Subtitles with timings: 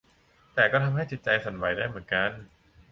[0.55, 2.31] แต่ก็ทำให้จิตใจสั่นไหวได้เหมือนกัน